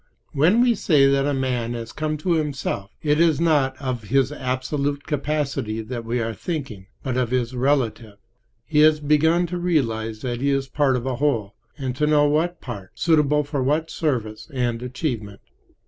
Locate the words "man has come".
1.35-2.17